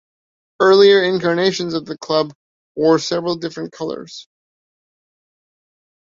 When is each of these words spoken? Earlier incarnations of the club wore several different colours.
Earlier 0.59 1.03
incarnations 1.03 1.75
of 1.75 1.85
the 1.85 1.95
club 1.95 2.33
wore 2.73 2.97
several 2.97 3.35
different 3.35 3.71
colours. 3.71 4.27